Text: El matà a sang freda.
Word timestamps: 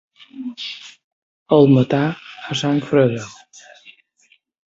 El 1.57 1.69
matà 1.75 2.01
a 2.55 2.59
sang 2.63 2.81
freda. 2.87 3.29